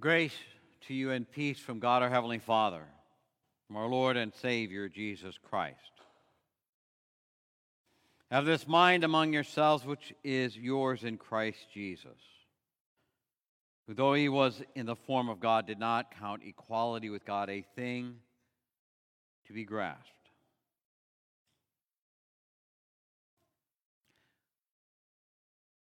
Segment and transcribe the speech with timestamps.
[0.00, 0.36] Grace
[0.86, 2.84] to you and peace from God our Heavenly Father,
[3.66, 5.74] from our Lord and Savior Jesus Christ.
[8.30, 12.20] Have this mind among yourselves, which is yours in Christ Jesus,
[13.86, 17.50] who, though he was in the form of God, did not count equality with God
[17.50, 18.16] a thing
[19.48, 20.04] to be grasped.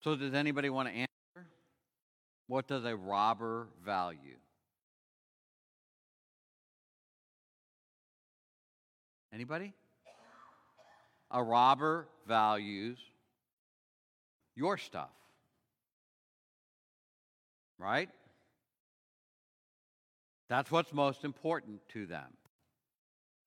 [0.03, 1.12] So, does anybody want to answer?
[2.47, 4.37] What does a robber value?
[9.33, 9.73] Anybody?
[11.31, 12.99] A robber values
[14.55, 15.09] your stuff.
[17.79, 18.09] Right?
[20.49, 22.27] That's what's most important to them.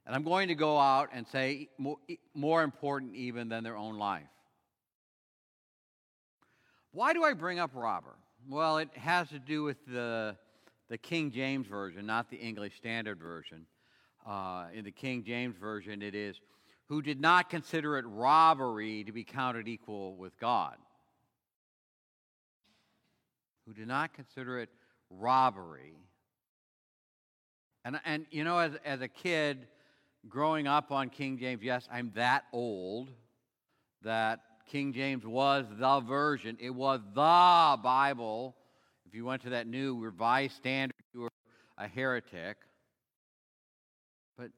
[0.07, 1.99] And I'm going to go out and say more,
[2.35, 4.27] more important even than their own life.
[6.93, 8.17] Why do I bring up robber?
[8.49, 10.37] Well, it has to do with the,
[10.89, 13.67] the King James Version, not the English Standard Version.
[14.25, 16.41] Uh, in the King James Version, it is,
[16.89, 20.77] who did not consider it robbery to be counted equal with God.
[23.67, 24.69] Who did not consider it
[25.11, 25.95] robbery.
[27.85, 29.67] And, and you know, as, as a kid
[30.29, 33.11] growing up on King James, yes, I'm that old
[34.03, 36.57] that King James was the version.
[36.61, 38.57] It was the Bible.
[39.07, 41.31] If you went to that new revised standard, you were
[41.79, 42.57] a heretic.
[44.37, 44.51] But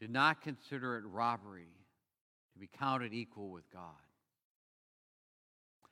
[0.00, 1.68] did not consider it robbery
[2.54, 3.82] to be counted equal with God.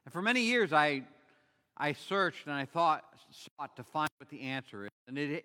[0.05, 1.03] And for many years, I,
[1.77, 4.91] I searched and I thought, sought to find what the answer is.
[5.07, 5.45] And it,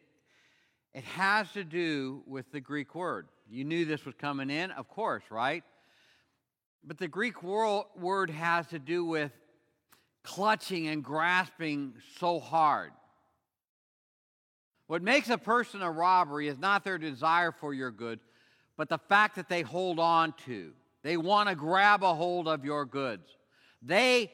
[0.94, 3.28] it has to do with the Greek word.
[3.50, 5.64] You knew this was coming in, of course, right?
[6.86, 9.32] But the Greek word has to do with
[10.24, 12.92] clutching and grasping so hard.
[14.88, 18.20] What makes a person a robbery is not their desire for your good,
[18.78, 20.72] but the fact that they hold on to.
[21.04, 23.28] They want to grab a hold of your goods.
[23.82, 24.32] They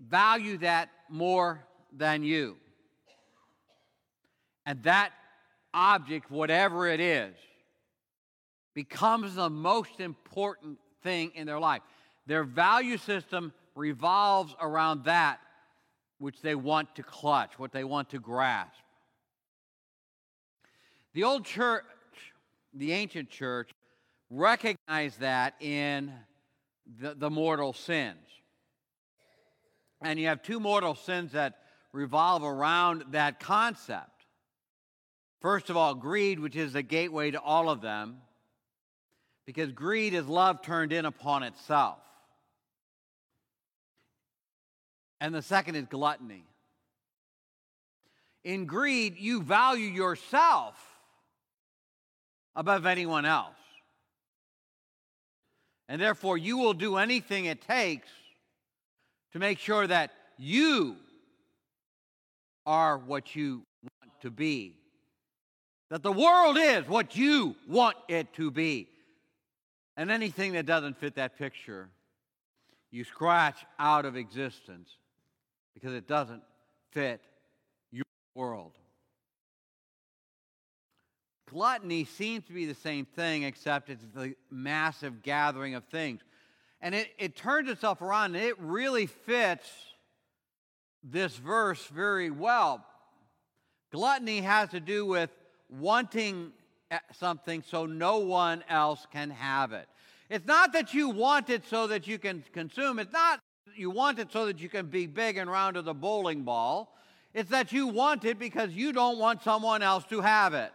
[0.00, 2.56] value that more than you.
[4.64, 5.12] And that
[5.74, 7.34] object, whatever it is,
[8.74, 11.82] becomes the most important thing in their life.
[12.26, 15.40] Their value system revolves around that
[16.18, 18.80] which they want to clutch, what they want to grasp.
[21.14, 21.84] The old church,
[22.72, 23.70] the ancient church,
[24.30, 26.12] recognized that in
[27.00, 28.16] the, the mortal sins.
[30.00, 31.58] And you have two mortal sins that
[31.92, 34.08] revolve around that concept.
[35.40, 38.18] First of all, greed, which is the gateway to all of them
[39.46, 41.98] because greed is love turned in upon itself.
[45.20, 46.44] And the second is gluttony.
[48.44, 50.74] In greed, you value yourself
[52.56, 53.54] above anyone else.
[55.88, 58.08] And therefore, you will do anything it takes
[59.32, 60.96] to make sure that you
[62.66, 64.74] are what you want to be.
[65.90, 68.88] That the world is what you want it to be.
[69.96, 71.88] And anything that doesn't fit that picture,
[72.90, 74.88] you scratch out of existence
[75.74, 76.42] because it doesn't
[76.92, 77.20] fit
[77.90, 78.04] your
[78.34, 78.72] world.
[81.50, 86.22] Gluttony seems to be the same thing, except it's the massive gathering of things.
[86.80, 89.68] And it, it turns itself around, and it really fits
[91.04, 92.84] this verse very well.
[93.92, 95.30] Gluttony has to do with
[95.68, 96.52] wanting
[97.12, 99.88] something so no one else can have it.
[100.30, 102.98] It's not that you want it so that you can consume.
[102.98, 103.40] It's not
[103.74, 106.96] you want it so that you can be big and round as a bowling ball.
[107.34, 110.72] It's that you want it because you don't want someone else to have it.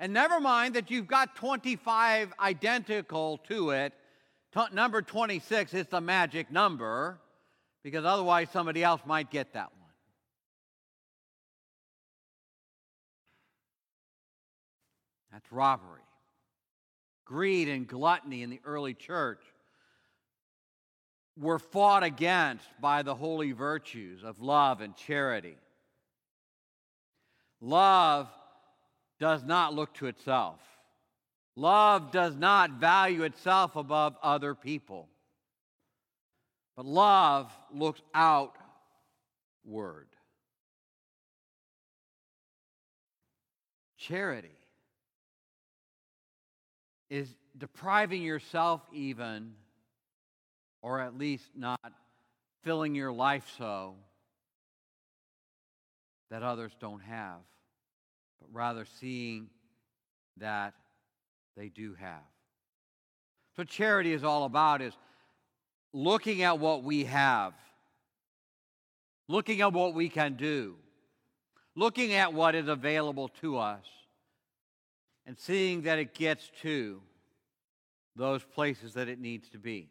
[0.00, 3.92] And never mind that you've got 25 identical to it.
[4.54, 7.20] T- number 26 is the magic number
[7.84, 9.79] because otherwise somebody else might get that one.
[15.32, 16.02] That's robbery.
[17.24, 19.40] Greed and gluttony in the early church
[21.38, 25.56] were fought against by the holy virtues of love and charity.
[27.60, 28.28] Love
[29.18, 30.58] does not look to itself.
[31.56, 35.08] Love does not value itself above other people.
[36.76, 38.56] But love looks outward.
[43.98, 44.59] Charity
[47.10, 47.28] is
[47.58, 49.52] depriving yourself, even,
[50.80, 51.92] or at least not
[52.62, 53.96] filling your life so,
[56.30, 57.40] that others don't have,
[58.40, 59.48] but rather seeing
[60.36, 60.74] that
[61.56, 62.22] they do have.
[63.56, 64.94] So charity is all about is
[65.92, 67.52] looking at what we have,
[69.28, 70.76] looking at what we can do,
[71.74, 73.84] looking at what is available to us,
[75.30, 77.00] and seeing that it gets to
[78.16, 79.88] those places that it needs to be.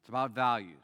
[0.00, 0.76] It's about values.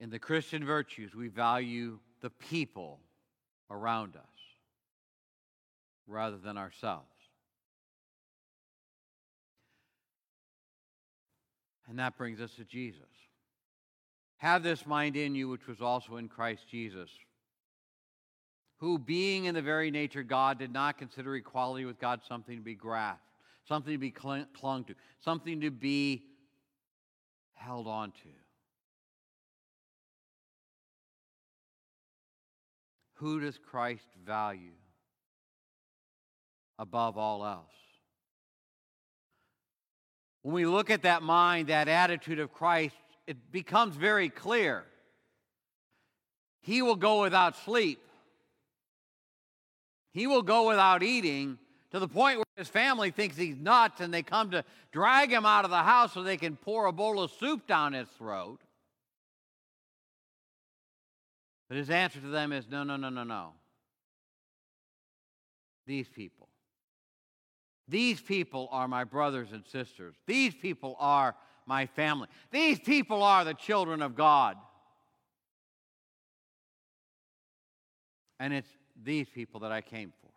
[0.00, 2.98] In the Christian virtues, we value the people
[3.70, 4.22] around us
[6.06, 7.04] rather than ourselves.
[11.90, 13.02] And that brings us to Jesus.
[14.38, 17.10] Have this mind in you, which was also in Christ Jesus,
[18.78, 22.62] who, being in the very nature God, did not consider equality with God something to
[22.62, 23.22] be grasped,
[23.68, 24.44] something to be clung
[24.84, 24.94] to,
[25.24, 26.24] something to be
[27.54, 28.28] held on to.
[33.14, 34.74] Who does Christ value
[36.78, 37.72] above all else?
[40.42, 42.94] When we look at that mind, that attitude of Christ,
[43.26, 44.84] it becomes very clear.
[46.60, 48.00] He will go without sleep.
[50.16, 51.58] He will go without eating
[51.90, 55.44] to the point where his family thinks he's nuts and they come to drag him
[55.44, 58.62] out of the house so they can pour a bowl of soup down his throat.
[61.68, 63.52] But his answer to them is no, no, no, no, no.
[65.86, 66.48] These people.
[67.86, 70.14] These people are my brothers and sisters.
[70.26, 71.36] These people are
[71.66, 72.28] my family.
[72.50, 74.56] These people are the children of God.
[78.40, 78.70] And it's
[79.02, 80.30] these people that I came for.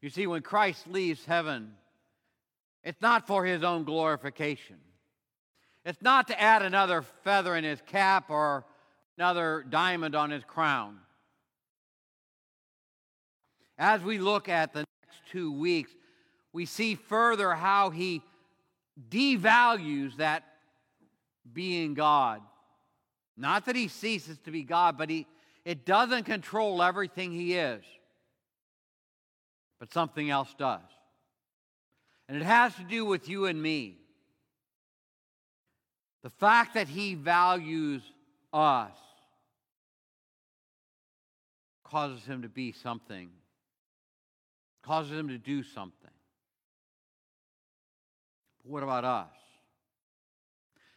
[0.00, 1.72] You see, when Christ leaves heaven,
[2.82, 4.76] it's not for his own glorification.
[5.84, 8.64] It's not to add another feather in his cap or
[9.18, 10.98] another diamond on his crown.
[13.76, 15.90] As we look at the next two weeks,
[16.52, 18.22] we see further how he
[19.08, 20.44] devalues that
[21.52, 22.42] being God.
[23.40, 25.26] Not that he ceases to be God, but he,
[25.64, 27.82] it doesn't control everything he is.
[29.78, 30.82] But something else does.
[32.28, 33.96] And it has to do with you and me.
[36.22, 38.02] The fact that he values
[38.52, 38.92] us
[41.82, 43.30] causes him to be something,
[44.82, 46.10] causes him to do something.
[48.62, 49.28] But what about us?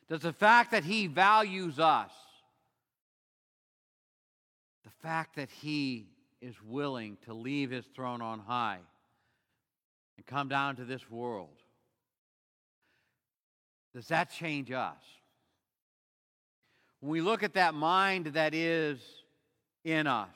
[0.09, 2.11] Does the fact that he values us,
[5.03, 6.07] fact that he
[6.41, 8.79] is willing to leave his throne on high
[10.17, 11.49] and come down to this world,
[13.93, 14.97] does that change us?
[17.01, 18.97] When we look at that mind that is
[19.83, 20.29] in us,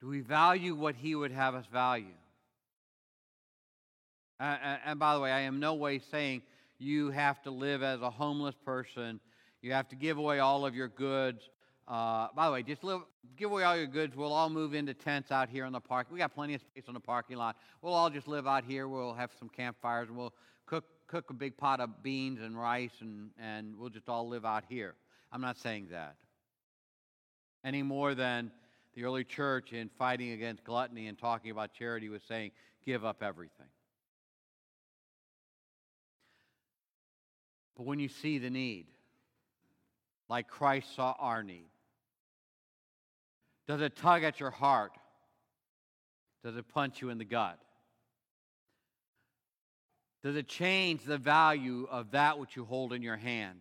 [0.00, 2.06] do we value what He would have us value?
[4.38, 6.42] And by the way, I am no way saying
[6.78, 9.20] you have to live as a homeless person.
[9.62, 11.48] You have to give away all of your goods.
[11.88, 13.02] Uh, by the way, just live,
[13.36, 14.16] give away all your goods.
[14.16, 16.08] We'll all move into tents out here in the park.
[16.10, 17.56] We got plenty of space on the parking lot.
[17.80, 18.88] We'll all just live out here.
[18.88, 20.34] We'll have some campfires and we'll
[20.66, 24.44] cook cook a big pot of beans and rice and, and we'll just all live
[24.44, 24.94] out here.
[25.30, 26.16] I'm not saying that.
[27.64, 28.50] Any more than
[28.94, 32.50] the early church in fighting against gluttony and talking about charity was saying,
[32.84, 33.66] give up everything.
[37.76, 38.86] But when you see the need,
[40.28, 41.68] like Christ saw our need,
[43.66, 44.92] does it tug at your heart?
[46.44, 47.58] Does it punch you in the gut?
[50.22, 53.60] Does it change the value of that which you hold in your hand?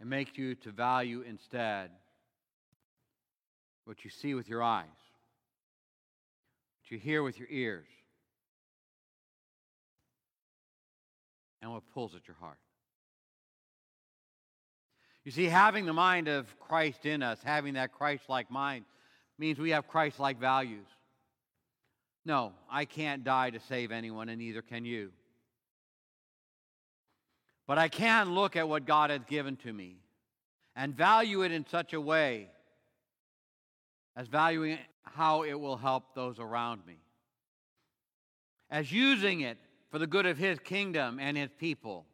[0.00, 1.90] It makes you to value instead
[3.84, 4.86] what you see with your eyes,
[6.80, 7.88] what you hear with your ears,
[11.60, 12.58] and what pulls at your heart.
[15.30, 18.84] You see, having the mind of Christ in us, having that Christ like mind,
[19.38, 20.88] means we have Christ like values.
[22.24, 25.12] No, I can't die to save anyone, and neither can you.
[27.68, 29.98] But I can look at what God has given to me
[30.74, 32.48] and value it in such a way
[34.16, 36.96] as valuing how it will help those around me,
[38.68, 39.58] as using it
[39.92, 42.04] for the good of His kingdom and His people,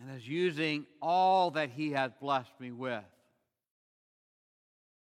[0.00, 3.04] and as using all that He has blessed me with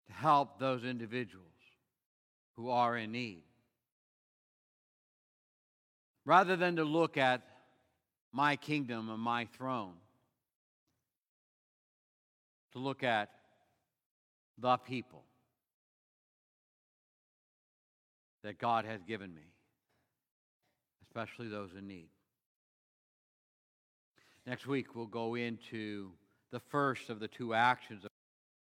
[0.08, 1.46] to help those individuals
[2.56, 3.44] who are in need.
[6.30, 7.42] rather than to look at
[8.32, 9.96] my kingdom and my throne,
[12.72, 13.32] to look at
[14.60, 15.24] the people
[18.44, 19.42] that God has given me,
[21.02, 22.10] especially those in need.
[24.46, 26.12] Next week, we'll go into
[26.52, 28.06] the first of the two actions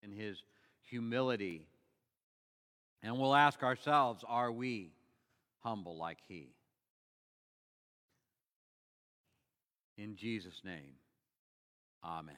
[0.02, 0.42] in his
[0.88, 1.66] humility.
[3.02, 4.92] And we'll ask ourselves are we
[5.62, 6.54] humble like he?
[9.96, 10.94] In Jesus' name,
[12.04, 12.34] amen.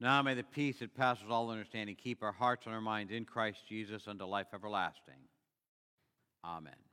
[0.00, 3.24] Now may the peace that passes all understanding keep our hearts and our minds in
[3.24, 5.22] Christ Jesus unto life everlasting.
[6.44, 6.87] Amen.